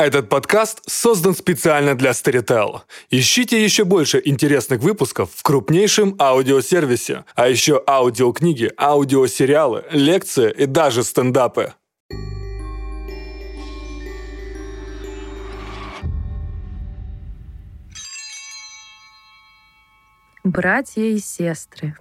Этот 0.00 0.30
подкаст 0.30 0.80
создан 0.86 1.34
специально 1.34 1.94
для 1.94 2.12
Storytel. 2.12 2.80
Ищите 3.10 3.62
еще 3.62 3.84
больше 3.84 4.22
интересных 4.24 4.80
выпусков 4.80 5.28
в 5.34 5.42
крупнейшем 5.42 6.16
аудиосервисе, 6.18 7.26
а 7.34 7.48
еще 7.48 7.84
аудиокниги, 7.86 8.72
аудиосериалы, 8.78 9.84
лекции 9.90 10.50
и 10.56 10.64
даже 10.64 11.04
стендапы. 11.04 11.74
Братья 20.42 21.02
и 21.02 21.18
сестры, 21.18 21.94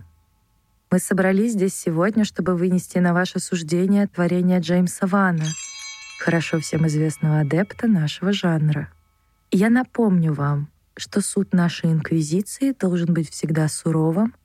мы 0.89 0.99
собрались 0.99 1.51
здесь 1.51 1.75
сегодня, 1.75 2.23
чтобы 2.23 2.55
вынести 2.55 2.99
на 2.99 3.13
ваше 3.13 3.41
суждение 3.41 4.07
творение 4.07 4.61
Джеймса 4.61 5.05
Вана— 5.05 5.47
хорошо 6.19 6.59
всем 6.59 6.85
известного 6.87 7.39
адепта 7.39 7.87
нашего 7.87 8.33
жанра. 8.33 8.91
я 9.51 9.69
напомню 9.69 10.33
вам, 10.33 10.69
что 10.95 11.21
суд 11.21 11.53
нашей 11.53 11.91
инквизиции 11.91 12.73
должен 12.73 13.13
быть 13.13 13.31
всегда 13.31 13.67
суровым, 13.69 14.35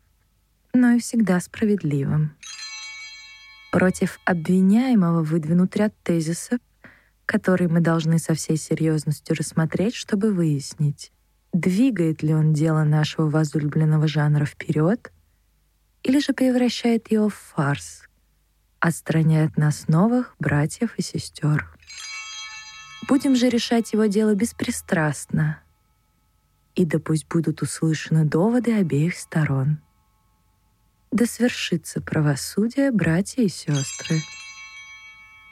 но 0.72 0.92
и 0.92 1.00
всегда 1.00 1.40
справедливым. 1.40 2.34
Против 3.72 4.20
обвиняемого 4.24 5.22
выдвинут 5.22 5.76
ряд 5.76 5.92
тезисов, 6.04 6.60
которые 7.26 7.68
мы 7.68 7.80
должны 7.80 8.18
со 8.18 8.34
всей 8.34 8.56
серьезностью 8.56 9.34
рассмотреть, 9.36 9.96
чтобы 9.96 10.32
выяснить, 10.32 11.10
двигает 11.52 12.22
ли 12.22 12.34
он 12.34 12.52
дело 12.52 12.84
нашего 12.84 13.28
возлюбленного 13.28 14.06
жанра 14.06 14.44
вперед 14.44 15.12
или 16.04 16.20
же 16.20 16.32
превращает 16.34 17.10
его 17.10 17.28
в 17.28 17.34
фарс, 17.34 18.04
отстраняет 18.84 19.56
нас 19.56 19.88
новых 19.88 20.36
братьев 20.38 20.98
и 20.98 21.02
сестер. 21.02 21.74
Будем 23.08 23.34
же 23.34 23.48
решать 23.48 23.94
его 23.94 24.04
дело 24.04 24.34
беспристрастно, 24.34 25.62
и 26.74 26.84
да 26.84 26.98
пусть 26.98 27.26
будут 27.26 27.62
услышаны 27.62 28.26
доводы 28.26 28.74
обеих 28.74 29.16
сторон. 29.16 29.78
Да 31.10 31.24
свершится 31.24 32.02
правосудие, 32.02 32.90
братья 32.90 33.42
и 33.42 33.48
сестры. 33.48 34.18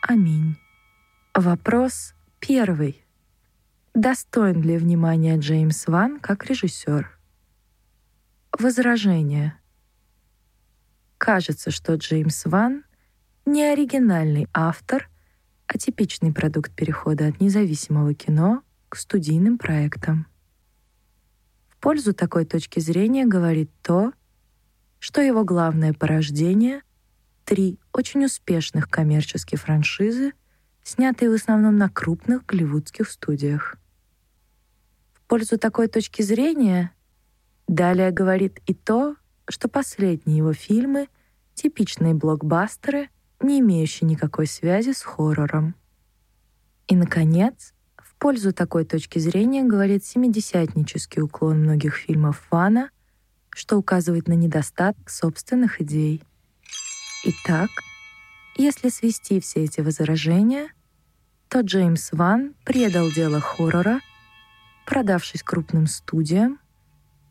Аминь. 0.02 0.58
Вопрос 1.32 2.12
первый. 2.38 3.02
Достоин 3.94 4.60
ли 4.60 4.76
внимания 4.76 5.38
Джеймс 5.38 5.86
Ван 5.86 6.20
как 6.20 6.44
режиссер? 6.44 7.18
Возражение. 8.58 9.58
Кажется, 11.16 11.70
что 11.70 11.94
Джеймс 11.94 12.44
Ван 12.44 12.84
не 13.44 13.64
оригинальный 13.64 14.46
автор, 14.52 15.08
а 15.66 15.78
типичный 15.78 16.32
продукт 16.32 16.72
перехода 16.72 17.28
от 17.28 17.40
независимого 17.40 18.14
кино 18.14 18.62
к 18.88 18.96
студийным 18.96 19.58
проектам. 19.58 20.26
В 21.68 21.76
пользу 21.78 22.12
такой 22.14 22.44
точки 22.44 22.78
зрения 22.78 23.26
говорит 23.26 23.70
то, 23.82 24.12
что 24.98 25.20
его 25.20 25.44
главное 25.44 25.92
порождение— 25.92 26.82
три 27.44 27.80
очень 27.92 28.24
успешных 28.24 28.88
коммерческие 28.88 29.58
франшизы, 29.58 30.32
снятые 30.84 31.30
в 31.30 31.34
основном 31.34 31.76
на 31.76 31.88
крупных 31.88 32.46
голливудских 32.46 33.10
студиях. 33.10 33.76
В 35.12 35.22
пользу 35.26 35.58
такой 35.58 35.88
точки 35.88 36.22
зрения 36.22 36.92
далее 37.66 38.12
говорит 38.12 38.60
и 38.66 38.74
то, 38.74 39.16
что 39.48 39.68
последние 39.68 40.38
его 40.38 40.52
фильмы— 40.52 41.08
типичные 41.54 42.14
блокбастеры— 42.14 43.08
не 43.42 43.60
имеющий 43.60 44.04
никакой 44.04 44.46
связи 44.46 44.92
с 44.92 45.02
хоррором. 45.02 45.74
И, 46.88 46.96
наконец, 46.96 47.74
в 47.96 48.14
пользу 48.16 48.52
такой 48.52 48.84
точки 48.84 49.18
зрения 49.18 49.64
говорит 49.64 50.04
семидесятнический 50.04 51.22
уклон 51.22 51.60
многих 51.60 51.94
фильмов 51.94 52.46
Вана, 52.50 52.90
что 53.50 53.76
указывает 53.78 54.28
на 54.28 54.34
недостаток 54.34 55.10
собственных 55.10 55.80
идей. 55.80 56.22
Итак, 57.24 57.70
если 58.56 58.88
свести 58.88 59.40
все 59.40 59.64
эти 59.64 59.80
возражения, 59.80 60.68
то 61.48 61.60
Джеймс 61.60 62.12
Ван 62.12 62.54
предал 62.64 63.10
дело 63.10 63.40
хоррора, 63.40 64.00
продавшись 64.86 65.42
крупным 65.42 65.86
студиям 65.86 66.58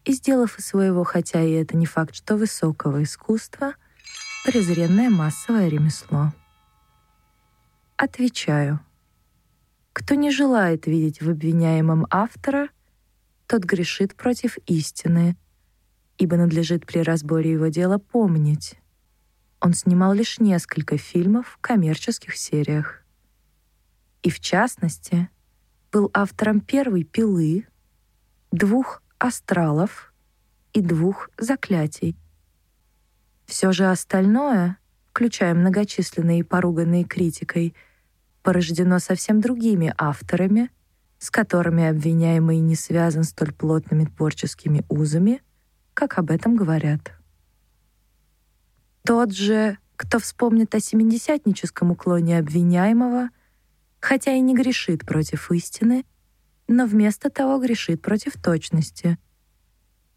и 0.05 0.13
сделав 0.13 0.57
из 0.57 0.65
своего, 0.65 1.03
хотя 1.03 1.41
и 1.41 1.51
это 1.51 1.75
не 1.77 1.85
факт, 1.85 2.15
что 2.15 2.35
высокого 2.35 3.03
искусства, 3.03 3.75
презренное 4.43 5.09
массовое 5.09 5.67
ремесло. 5.67 6.33
Отвечаю. 7.95 8.79
Кто 9.93 10.15
не 10.15 10.31
желает 10.31 10.87
видеть 10.87 11.21
в 11.21 11.29
обвиняемом 11.29 12.07
автора, 12.09 12.69
тот 13.45 13.63
грешит 13.63 14.15
против 14.15 14.57
истины, 14.65 15.37
ибо 16.17 16.37
надлежит 16.37 16.87
при 16.87 16.99
разборе 16.99 17.51
его 17.51 17.67
дела 17.67 17.99
помнить. 17.99 18.79
Он 19.59 19.73
снимал 19.73 20.13
лишь 20.13 20.39
несколько 20.39 20.97
фильмов 20.97 21.47
в 21.47 21.57
коммерческих 21.57 22.35
сериях. 22.35 23.03
И 24.23 24.31
в 24.31 24.39
частности, 24.39 25.29
был 25.91 26.09
автором 26.13 26.61
первой 26.61 27.03
«Пилы», 27.03 27.67
двух 28.51 29.03
«Астралов» 29.19 30.13
и 30.73 30.81
двух 30.81 31.29
«Заклятий», 31.37 32.15
все 33.51 33.73
же 33.73 33.91
остальное, 33.91 34.77
включая 35.09 35.53
многочисленные 35.53 36.39
и 36.39 36.43
поруганные 36.43 37.03
критикой, 37.03 37.75
порождено 38.43 38.97
совсем 38.99 39.41
другими 39.41 39.93
авторами, 39.97 40.71
с 41.19 41.29
которыми 41.29 41.85
обвиняемый 41.85 42.59
не 42.59 42.75
связан 42.75 43.25
столь 43.25 43.53
плотными 43.53 44.05
творческими 44.05 44.85
узами, 44.87 45.41
как 45.93 46.17
об 46.17 46.31
этом 46.31 46.55
говорят. 46.55 47.11
Тот 49.03 49.33
же, 49.33 49.77
кто 49.97 50.17
вспомнит 50.19 50.73
о 50.73 50.79
семидесятническом 50.79 51.91
уклоне 51.91 52.39
обвиняемого, 52.39 53.31
хотя 53.99 54.31
и 54.33 54.39
не 54.39 54.55
грешит 54.55 55.05
против 55.05 55.51
истины, 55.51 56.05
но 56.69 56.85
вместо 56.85 57.29
того 57.29 57.59
грешит 57.59 58.01
против 58.01 58.41
точности. 58.41 59.17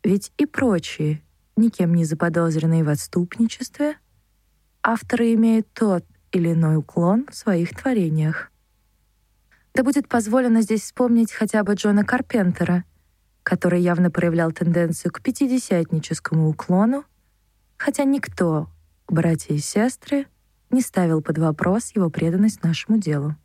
Ведь 0.04 0.32
и 0.38 0.46
прочие, 0.46 1.24
никем 1.56 1.94
не 1.94 2.04
заподозренные 2.04 2.84
в 2.84 2.88
отступничестве, 2.88 3.96
авторы 4.82 5.34
имеют 5.34 5.66
тот 5.72 6.04
или 6.32 6.52
иной 6.52 6.76
уклон 6.76 7.26
в 7.30 7.34
своих 7.34 7.70
творениях. 7.76 8.50
Да 9.74 9.82
будет 9.82 10.08
позволено 10.08 10.62
здесь 10.62 10.82
вспомнить 10.82 11.32
хотя 11.32 11.64
бы 11.64 11.74
Джона 11.74 12.04
Карпентера, 12.04 12.84
который 13.42 13.80
явно 13.80 14.10
проявлял 14.10 14.52
тенденцию 14.52 15.12
к 15.12 15.20
пятидесятническому 15.20 16.48
уклону, 16.48 17.04
хотя 17.76 18.04
никто, 18.04 18.68
братья 19.08 19.54
и 19.54 19.58
сестры, 19.58 20.26
не 20.70 20.80
ставил 20.80 21.22
под 21.22 21.38
вопрос 21.38 21.92
его 21.94 22.10
преданность 22.10 22.62
нашему 22.62 22.98
делу. 22.98 23.36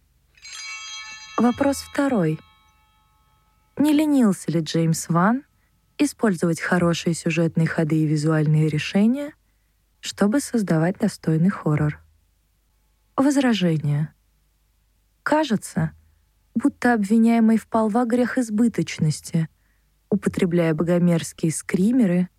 Вопрос 1.38 1.78
второй. 1.78 2.40
Не 3.78 3.94
ленился 3.94 4.52
ли 4.52 4.60
Джеймс 4.60 5.10
Ван 5.10 5.44
использовать 6.00 6.62
хорошие 6.62 7.14
сюжетные 7.14 7.68
ходы 7.68 7.98
и 7.98 8.08
визуальные 8.08 8.70
решения, 8.70 9.34
чтобы 10.00 10.40
создавать 10.40 10.98
достойный 10.98 11.50
хоррор. 11.50 12.00
Возражение. 13.18 14.14
Кажется, 15.24 15.92
будто 16.56 16.94
обвиняемый 16.94 17.58
впал 17.58 17.90
во 17.90 18.06
грех 18.06 18.38
избыточности, 18.38 19.50
употребляя 20.10 20.74
богомерзкие 20.74 21.52
скримеры 21.52 22.30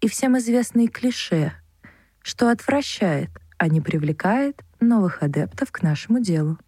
и 0.00 0.08
всем 0.08 0.38
известные 0.38 0.88
клише, 0.88 1.52
что 2.22 2.48
отвращает, 2.50 3.30
а 3.58 3.68
не 3.68 3.80
привлекает 3.80 4.62
новых 4.80 5.22
адептов 5.22 5.70
к 5.70 5.82
нашему 5.82 6.20
делу. 6.20 6.58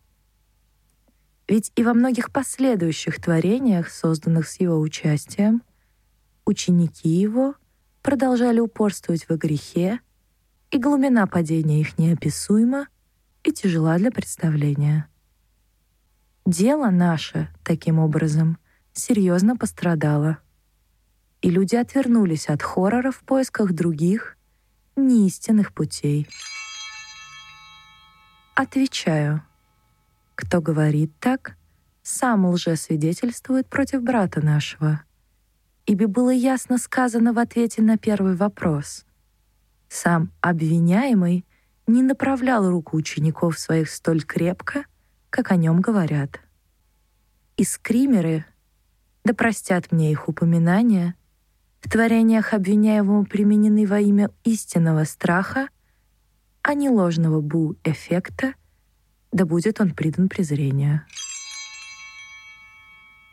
Ведь 1.48 1.72
и 1.76 1.82
во 1.82 1.94
многих 1.94 2.32
последующих 2.32 3.22
творениях, 3.22 3.88
созданных 3.88 4.48
с 4.48 4.60
его 4.60 4.78
участием, 4.78 5.62
Ученики 6.46 7.08
его 7.08 7.56
продолжали 8.02 8.60
упорствовать 8.60 9.28
во 9.28 9.36
грехе, 9.36 9.98
и 10.70 10.78
глубина 10.78 11.26
падения 11.26 11.80
их 11.80 11.98
неописуема 11.98 12.86
и 13.42 13.52
тяжела 13.52 13.98
для 13.98 14.12
представления. 14.12 15.08
Дело 16.44 16.90
наше, 16.90 17.48
таким 17.64 17.98
образом, 17.98 18.58
серьезно 18.92 19.56
пострадало, 19.56 20.38
и 21.42 21.50
люди 21.50 21.74
отвернулись 21.74 22.48
от 22.48 22.62
хоррора 22.62 23.10
в 23.10 23.20
поисках 23.20 23.72
других, 23.72 24.36
неистинных 24.94 25.72
путей. 25.74 26.28
Отвечаю. 28.54 29.42
Кто 30.36 30.60
говорит 30.60 31.12
так, 31.18 31.56
сам 32.02 32.46
лжесвидетельствует 32.46 33.68
против 33.68 34.02
брата 34.02 34.40
нашего— 34.40 35.02
ибо 35.86 36.08
было 36.08 36.30
ясно 36.30 36.78
сказано 36.78 37.32
в 37.32 37.38
ответе 37.38 37.80
на 37.80 37.96
первый 37.96 38.34
вопрос. 38.34 39.04
Сам 39.88 40.32
обвиняемый 40.40 41.46
не 41.86 42.02
направлял 42.02 42.68
руку 42.68 42.96
учеников 42.96 43.58
своих 43.58 43.88
столь 43.88 44.22
крепко, 44.22 44.84
как 45.30 45.52
о 45.52 45.56
нем 45.56 45.80
говорят. 45.80 46.40
И 47.56 47.64
скримеры, 47.64 48.44
да 49.24 49.32
простят 49.32 49.92
мне 49.92 50.10
их 50.10 50.28
упоминания, 50.28 51.14
в 51.80 51.88
творениях 51.88 52.52
обвиняемого 52.52 53.24
применены 53.24 53.86
во 53.86 54.00
имя 54.00 54.30
истинного 54.42 55.04
страха, 55.04 55.68
а 56.62 56.74
не 56.74 56.90
ложного 56.90 57.40
бу-эффекта, 57.40 58.54
да 59.30 59.46
будет 59.46 59.80
он 59.80 59.94
придан 59.94 60.28
презрению. 60.28 61.02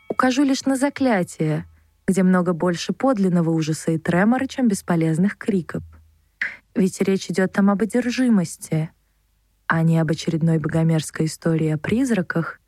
Укажу 0.08 0.44
лишь 0.44 0.64
на 0.64 0.76
заклятие, 0.76 1.66
где 2.06 2.22
много 2.22 2.52
больше 2.52 2.92
подлинного 2.92 3.50
ужаса 3.50 3.92
и 3.92 3.98
тремора, 3.98 4.46
чем 4.46 4.68
бесполезных 4.68 5.36
криков. 5.38 5.82
Ведь 6.74 7.00
речь 7.00 7.30
идет 7.30 7.52
там 7.52 7.70
об 7.70 7.82
одержимости, 7.82 8.90
а 9.66 9.82
не 9.82 9.98
об 9.98 10.10
очередной 10.10 10.58
богомерзкой 10.58 11.26
истории 11.26 11.70
о 11.70 11.78
призраках, 11.78 12.60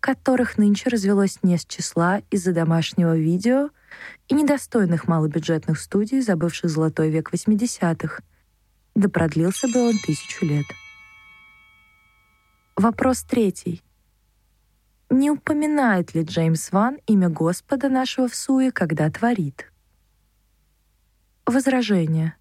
которых 0.00 0.58
нынче 0.58 0.90
развелось 0.90 1.38
не 1.42 1.56
с 1.56 1.64
числа 1.64 2.20
из-за 2.30 2.52
домашнего 2.52 3.16
видео 3.16 3.70
и 4.28 4.34
недостойных 4.34 5.08
малобюджетных 5.08 5.78
студий, 5.78 6.20
забывших 6.20 6.70
золотой 6.70 7.10
век 7.10 7.32
80-х, 7.32 8.22
да 8.94 9.08
продлился 9.08 9.68
бы 9.68 9.88
он 9.88 9.94
тысячу 10.04 10.44
лет. 10.44 10.66
Вопрос 12.76 13.22
третий. 13.22 13.82
Не 15.10 15.30
упоминает 15.30 16.14
ли 16.14 16.22
Джеймс 16.22 16.72
Ван 16.72 16.98
имя 17.06 17.28
Господа 17.28 17.88
нашего 17.88 18.28
в 18.28 18.34
суе, 18.34 18.72
когда 18.72 19.10
творит? 19.10 19.70
Возражение. 21.46 22.34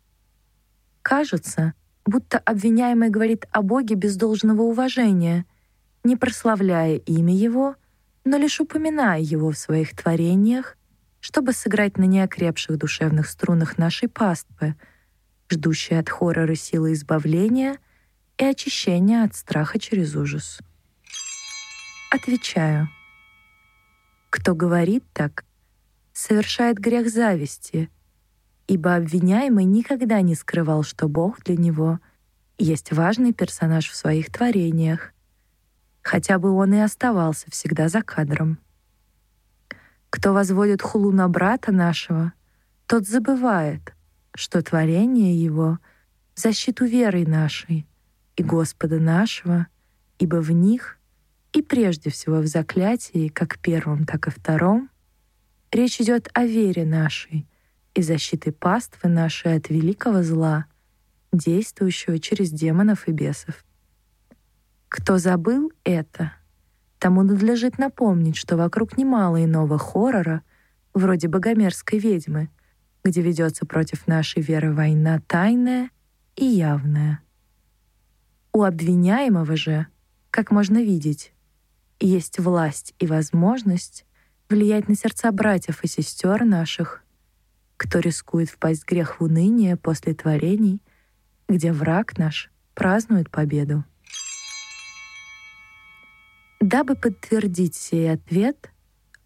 Кажется, 1.02 1.74
будто 2.06 2.40
обвиняемый 2.40 3.10
говорит 3.10 3.46
о 3.52 3.62
Боге 3.62 3.96
без 3.96 4.16
должного 4.16 4.62
уважения, 4.62 5.46
не 6.04 6.16
прославляя 6.16 6.96
имя 6.96 7.36
Его, 7.36 7.76
но 8.24 8.38
лишь 8.38 8.62
упоминая 8.62 9.20
Его 9.20 9.52
в 9.52 9.58
своих 9.58 9.96
творениях, 9.96 10.78
чтобы 11.20 11.54
сыграть 11.54 11.98
на 11.98 12.04
неокрепших 12.04 12.78
душевных 12.78 13.28
струнах 13.28 13.78
нашей 13.78 14.10
паствы, 14.10 14.76
ждущей 15.50 16.00
от 16.00 16.10
хоррора 16.10 16.56
силы 16.56 16.94
избавления 16.94 17.78
и 18.38 18.46
очищения 18.46 19.24
от 19.24 19.36
страха 19.36 19.80
через 19.80 20.16
ужас. 20.16 20.60
Отвечаю. 22.14 22.90
Кто 24.30 24.54
говорит 24.54 25.04
так, 25.14 25.44
совершает 26.14 26.78
грех 26.78 27.10
зависти, 27.10 27.90
ибо 28.68 28.94
обвиняемый 28.94 29.66
никогда 29.66 30.22
не 30.22 30.36
скрывал, 30.36 30.84
что 30.84 31.08
Бог 31.08 31.44
для 31.44 31.56
него 31.58 32.00
есть 32.60 32.92
важный 32.92 33.34
персонаж 33.34 33.90
в 33.90 33.96
своих 33.96 34.32
творениях, 34.32 35.12
хотя 36.04 36.38
бы 36.38 36.52
он 36.52 36.76
и 36.76 36.78
оставался 36.78 37.50
всегда 37.50 37.90
за 37.90 38.04
кадром. 38.04 38.60
Кто 40.12 40.34
возводит 40.34 40.84
хулу 40.84 41.12
на 41.12 41.28
брата 41.28 41.72
нашего, 41.72 42.34
тот 42.86 43.08
забывает, 43.08 43.96
что 44.36 44.62
творение 44.62 45.36
его— 45.36 45.80
защиту 46.36 46.86
веры 46.86 47.26
нашей 47.26 47.88
и 48.36 48.44
Господа 48.44 49.00
нашего, 49.00 49.66
ибо 50.20 50.36
в 50.36 50.52
них— 50.52 51.00
и 51.54 51.62
прежде 51.62 52.10
всего 52.10 52.38
в 52.38 52.48
заклятии, 52.48 53.28
как 53.30 53.60
первом, 53.60 54.06
так 54.06 54.28
и 54.28 54.32
втором, 54.32 54.90
речь 55.72 56.02
идет 56.02 56.30
о 56.34 56.46
вере 56.46 56.84
нашей 56.84 57.48
и 57.94 58.02
защиты 58.02 58.52
паствы 58.52 59.08
нашей 59.08 59.56
от 59.56 59.70
великого 59.70 60.24
зла, 60.24 60.66
действующего 61.32 62.18
через 62.20 62.52
демонов 62.52 63.08
и 63.08 63.12
бесов. 63.12 63.64
Кто 64.90 65.20
забыл 65.20 65.72
это, 65.84 66.34
тому 66.98 67.22
надлежит 67.24 67.78
напомнить, 67.78 68.36
что 68.36 68.58
вокруг 68.58 68.98
немало 68.98 69.44
иного 69.44 69.78
хоррора, 69.78 70.42
вроде 70.94 71.28
богомерзкой 71.28 72.00
ведьмы, 72.00 72.50
где 73.04 73.22
ведется 73.22 73.66
против 73.66 74.08
нашей 74.08 74.42
веры 74.42 74.74
война 74.74 75.22
тайная 75.28 75.90
и 76.36 76.46
явная. 76.46 77.20
У 78.54 78.64
обвиняемого 78.64 79.56
же, 79.56 79.88
как 80.30 80.52
можно 80.52 80.78
видеть, 80.78 81.33
есть 82.08 82.40
власть 82.40 82.94
и 83.00 83.08
возможность 83.08 84.06
влиять 84.50 84.88
на 84.88 84.96
сердца 84.96 85.32
братьев 85.32 85.84
и 85.84 85.88
сестер 85.88 86.44
наших, 86.44 87.02
кто 87.78 88.00
рискует 88.00 88.50
впасть 88.50 88.84
в 88.84 88.88
грех 88.88 89.20
в 89.20 89.24
уныние 89.24 89.78
после 89.78 90.14
творений, 90.14 90.82
где 91.48 91.72
враг 91.72 92.18
наш 92.18 92.52
празднует 92.74 93.30
победу. 93.30 93.86
Дабы 96.60 96.96
подтвердить 96.96 97.76
сей 97.76 98.12
ответ, 98.12 98.70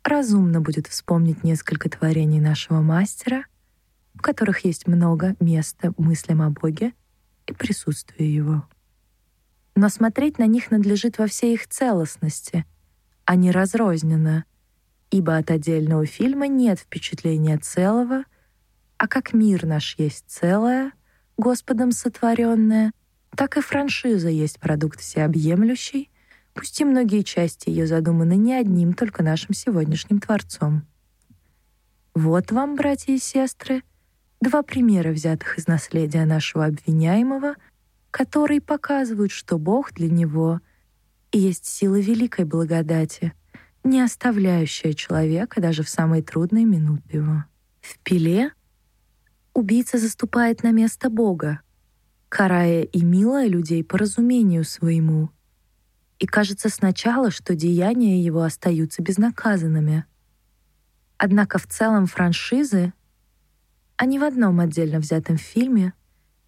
разумно 0.04 0.62
будет 0.62 0.88
вспомнить 0.88 1.44
несколько 1.44 1.90
творений 1.90 2.40
нашего 2.40 2.82
мастера, 2.82 3.44
в 4.14 4.22
которых 4.22 4.66
есть 4.66 4.88
много 4.88 5.36
места 5.40 5.94
мыслям 5.98 6.42
о 6.42 6.50
Боге 6.50 6.94
и 7.46 7.54
присутствии 7.54 8.26
Его 8.26 8.68
но 9.78 9.90
смотреть 9.90 10.40
на 10.40 10.48
них 10.48 10.72
надлежит 10.72 11.20
во 11.20 11.28
всей 11.28 11.54
их 11.54 11.68
целостности, 11.68 12.66
а 13.26 13.36
не 13.36 13.52
разрозненно, 13.52 14.44
ибо 15.12 15.38
от 15.38 15.52
отдельного 15.52 16.08
фильма 16.08 16.48
нет 16.48 16.80
впечатления 16.80 17.60
целого, 17.60 18.24
а 18.98 19.08
как 19.08 19.34
мир 19.34 19.68
наш 19.68 19.96
есть 20.00 20.26
целое, 20.28 20.94
Господом 21.38 21.92
сотворенное, 21.92 22.92
так 23.36 23.56
и 23.58 23.62
франшиза 23.62 24.30
есть 24.30 24.60
продукт 24.60 25.00
всеобъемлющий, 25.00 26.10
пусть 26.56 26.82
и 26.82 26.84
многие 26.84 27.22
части 27.22 27.70
ее 27.70 27.86
задуманы 27.86 28.36
не 28.36 28.56
одним 28.56 28.94
только 28.94 29.22
нашим 29.22 29.54
сегодняшним 29.54 30.20
Творцом. 30.20 30.88
Вот 32.16 32.52
вам, 32.52 32.76
братья 32.76 33.14
и 33.14 33.20
сестры, 33.20 33.84
два 34.42 34.64
примера, 34.64 35.12
взятых 35.12 35.60
из 35.60 35.68
наследия 35.68 36.26
нашего 36.26 36.66
обвиняемого— 36.66 37.54
которые 38.12 38.62
показывают, 38.62 39.32
что 39.32 39.58
Бог 39.58 39.94
для 39.94 40.10
него 40.10 40.62
есть 41.32 41.66
сила 41.66 42.00
великой 42.00 42.46
благодати, 42.46 43.34
не 43.84 44.02
оставляющая 44.02 44.94
человека 44.94 45.62
даже 45.62 45.84
в 45.84 45.90
самые 45.90 46.24
трудные 46.24 46.66
минуты 46.66 47.18
его. 47.18 47.46
В 47.82 48.00
пиле 48.00 48.52
убийца 49.54 49.98
заступает 49.98 50.64
на 50.64 50.72
место 50.72 51.10
Бога, 51.10 51.62
карая 52.30 52.84
и 52.84 53.04
милая 53.04 53.48
людей 53.48 53.84
по 53.84 53.98
разумению 53.98 54.64
своему. 54.64 55.30
И 56.20 56.26
кажется 56.26 56.70
сначала, 56.70 57.30
что 57.30 57.56
деяния 57.56 58.22
его 58.22 58.42
остаются 58.42 59.02
безнаказанными. 59.04 60.06
Однако 61.18 61.60
в 61.60 61.68
целом 61.68 62.08
франшизы, 62.08 62.94
а 63.96 64.06
не 64.06 64.20
в 64.20 64.24
одном 64.24 64.60
отдельно 64.60 65.00
взятом 65.00 65.38
фильме— 65.38 65.94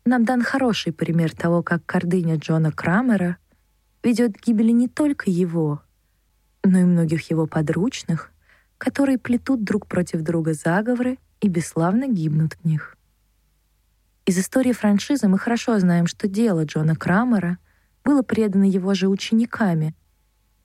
нам 0.10 0.26
дан 0.26 0.42
хороший 0.42 0.92
пример 0.92 1.36
того, 1.36 1.62
как 1.62 1.86
гордыня 1.86 2.38
Джона 2.38 2.72
Крамера 2.72 3.38
ведет 4.04 4.38
к 4.38 4.46
гибели 4.48 4.72
не 4.72 4.88
только 4.88 5.30
его, 5.30 5.84
но 6.64 6.80
и 6.80 6.84
многих 6.84 7.30
его 7.30 7.46
подручных, 7.46 8.32
которые 8.80 9.20
плетут 9.20 9.64
друг 9.64 9.86
против 9.86 10.22
друга 10.22 10.54
заговоры 10.54 11.20
и 11.42 11.48
бесславно 11.48 12.08
гибнут 12.08 12.56
в 12.56 12.66
них. 12.66 12.98
Из 14.26 14.38
истории 14.40 14.72
франшизы 14.72 15.28
мы 15.28 15.38
хорошо 15.38 15.78
знаем, 15.80 16.08
что 16.08 16.28
дело 16.28 16.66
Джона 16.66 16.96
Крамера 16.96 17.60
было 18.04 18.24
предано 18.24 18.64
его 18.64 18.96
же 18.96 19.08
учениками, 19.08 19.96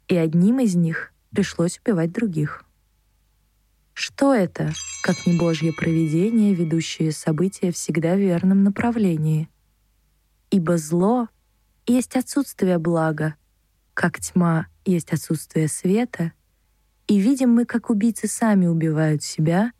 и 0.09 0.17
одним 0.17 0.61
из 0.61 0.75
них 0.75 1.13
пришлось 1.31 1.81
убивать 1.85 2.13
других. 2.13 2.65
Что 3.95 4.35
это, 4.35 4.73
как 5.05 5.25
не 5.25 5.39
Божье 5.39 5.73
провидение, 5.73 6.53
ведущее 6.53 7.13
события 7.13 7.71
всегда 7.71 8.17
в 8.17 8.19
верном 8.19 8.65
направлении? 8.65 9.49
Ибо 10.51 10.79
зло 10.79 11.29
есть 11.87 12.17
отсутствие 12.17 12.79
блага, 12.79 13.37
как 13.95 14.19
тьма 14.19 14.67
есть 14.85 15.13
отсутствие 15.13 15.69
света, 15.69 16.33
и 17.07 17.19
видим 17.19 17.51
мы, 17.51 17.67
как 17.67 17.89
убийцы 17.89 18.27
сами 18.27 18.67
убивают 18.67 19.23
себя, 19.23 19.71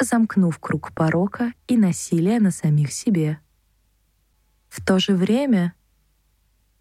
замкнув 0.00 0.58
круг 0.58 0.92
порока 0.92 1.52
и 1.68 1.76
насилия 1.76 2.40
на 2.40 2.50
самих 2.50 2.92
себе. 2.92 3.38
В 4.68 4.84
то 4.84 4.98
же 4.98 5.14
время 5.14 5.74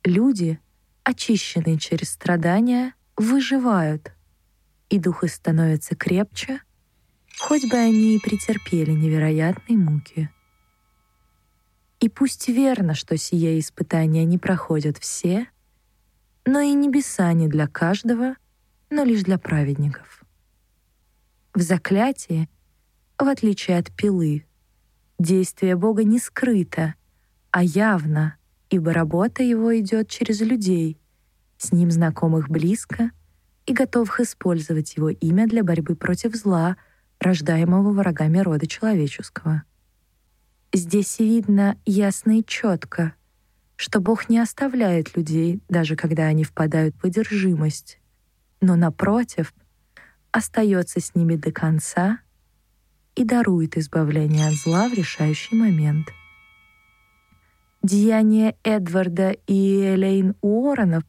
люди, 0.04 0.60
очищенные 1.04 1.78
через 1.78 2.10
страдания, 2.10 2.96
выживают— 3.16 4.12
и 4.90 5.00
дух 5.00 5.24
их 5.24 5.34
становится 5.34 5.96
крепче, 5.96 6.62
хоть 7.40 7.70
бы 7.70 7.78
они 7.78 8.16
и 8.16 8.20
претерпели 8.20 8.92
невероятные 8.92 9.78
муки. 9.78 10.30
И 12.00 12.10
пусть 12.10 12.48
верно, 12.48 12.94
что 12.94 13.18
сие 13.18 13.60
испытания 13.60 14.24
не 14.24 14.38
проходят 14.38 14.98
все, 14.98 15.48
но 16.46 16.60
и 16.60 16.74
небеса 16.74 17.34
не 17.34 17.48
для 17.48 17.68
каждого, 17.68 18.36
но 18.90 19.04
лишь 19.04 19.24
для 19.24 19.38
праведников. 19.38 20.24
В 21.54 21.62
заклятии, 21.62 22.48
в 23.18 23.28
отличие 23.28 23.78
от 23.78 23.92
пилы, 23.92 24.46
действие 25.18 25.76
Бога 25.76 26.04
не 26.04 26.20
скрыто, 26.20 26.94
а 27.52 27.64
явно, 27.64 28.38
ибо 28.70 28.94
работа 28.94 29.42
его 29.42 29.78
идет 29.78 30.08
через 30.08 30.42
людей, 30.42 31.02
с 31.58 31.72
ним 31.72 31.90
знакомых 31.90 32.50
близко— 32.50 33.12
и 33.68 33.74
готовых 33.74 34.22
использовать 34.22 34.96
его 34.96 35.10
имя 35.10 35.46
для 35.46 35.64
борьбы 35.64 35.96
против 35.96 36.36
зла, 36.36 36.78
рождаемого 37.20 37.92
врагами 37.92 38.40
рода 38.40 38.66
человеческого. 38.66 39.64
Здесь 40.74 41.20
видно 41.20 41.78
ясно 41.86 42.40
и 42.40 42.46
четко, 42.46 43.14
что 43.76 44.00
Бог 44.00 44.30
не 44.30 44.40
оставляет 44.40 45.16
людей, 45.16 45.62
даже 45.70 45.96
когда 45.96 46.24
они 46.26 46.44
впадают 46.44 46.96
в 46.96 47.06
одержимость, 47.06 48.00
но, 48.62 48.76
напротив, 48.76 49.54
остается 50.32 51.00
с 51.00 51.14
ними 51.14 51.36
до 51.36 51.52
конца 51.52 52.20
и 53.16 53.24
дарует 53.24 53.78
избавление 53.78 54.48
от 54.48 54.54
зла 54.54 54.88
в 54.88 54.94
решающий 54.94 55.56
момент. 55.56 56.08
Деяния 57.84 58.56
Эдварда 58.64 59.32
и 59.48 59.96
Элейн 59.96 60.36
Уорренов, 60.42 61.04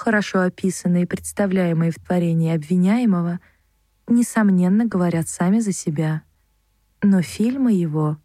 хорошо 0.00 0.40
описанные 0.40 1.02
и 1.02 1.06
представляемые 1.06 1.90
в 1.90 1.96
творении 1.96 2.54
обвиняемого, 2.54 3.38
несомненно, 4.08 4.86
говорят 4.86 5.28
сами 5.28 5.60
за 5.60 5.72
себя. 5.72 6.22
Но 7.02 7.20
фильмы 7.20 7.72
его, 7.72 8.16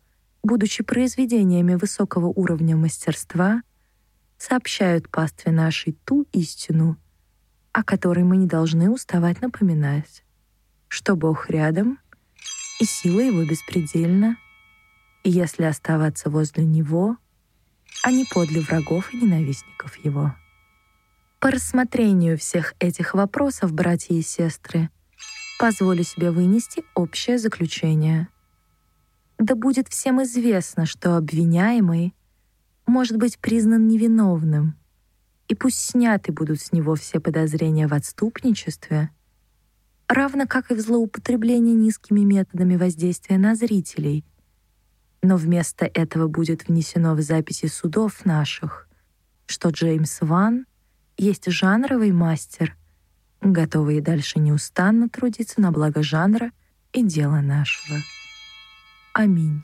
будучи 0.41 0.83
произведениями 0.83 1.75
высокого 1.75 2.27
уровня 2.27 2.77
мастерства, 2.77 3.61
сообщают 4.37 5.09
пастве 5.09 5.51
нашей 5.51 5.97
ту 6.05 6.25
истину, 6.31 6.97
о 7.73 7.83
которой 7.83 8.23
мы 8.23 8.37
не 8.37 8.47
должны 8.47 8.89
уставать 8.89 9.41
напоминать, 9.41 10.23
что 10.87 11.17
Бог 11.17 11.49
рядом, 11.49 11.99
и 12.79 12.85
сила 12.85 13.19
Его 13.19 13.43
беспредельна, 13.43 14.37
и 15.23 15.29
если 15.29 15.63
оставаться 15.63 16.29
возле 16.29 16.63
Него, 16.63 17.17
а 18.03 18.11
не 18.11 18.25
подле 18.25 18.61
врагов 18.61 19.13
и 19.13 19.17
ненавистников 19.17 19.97
Его. 19.97 20.33
По 21.45 21.51
рассмотрению 21.51 22.39
всех 22.39 22.73
этих 22.79 23.13
вопросов, 23.13 23.71
братья 23.71 24.15
и 24.15 24.23
сестры, 24.23 24.89
позволю 25.59 26.03
себе 26.03 26.31
вынести 26.31 26.83
общее 26.95 27.37
заключение. 27.37 28.29
Да 29.37 29.53
будет 29.53 29.87
всем 29.87 30.23
известно, 30.23 30.87
что 30.87 31.15
обвиняемый 31.15 32.15
может 32.87 33.17
быть 33.17 33.37
признан 33.37 33.87
невиновным, 33.87 34.75
и 35.47 35.53
пусть 35.53 35.77
сняты 35.77 36.31
будут 36.31 36.61
с 36.61 36.71
него 36.71 36.95
все 36.95 37.19
подозрения 37.19 37.87
в 37.87 37.93
отступничестве, 37.93 39.11
равно 40.07 40.47
как 40.47 40.71
и 40.71 40.73
в 40.73 40.79
злоупотреблении 40.79 41.75
низкими 41.75 42.21
методами 42.21 42.75
воздействия 42.75 43.37
на 43.37 43.53
зрителей. 43.53 44.25
Но 45.21 45.37
вместо 45.37 45.85
этого 45.85 46.27
будет 46.27 46.67
внесено 46.67 47.13
в 47.13 47.21
записи 47.21 47.67
судов 47.67 48.25
наших, 48.25 48.89
что 49.45 49.69
Джеймс 49.69 50.21
Ван 50.21 50.65
есть 51.17 51.49
жанровый 51.49 52.11
мастер— 52.11 52.75
готовые 53.45 54.01
дальше 54.01 54.39
неустанно 54.39 55.09
трудиться 55.09 55.61
на 55.61 55.71
благо 55.71 56.03
жанра 56.03 56.51
и 56.93 57.03
дела 57.03 57.41
нашего. 57.41 57.99
Аминь. 59.13 59.63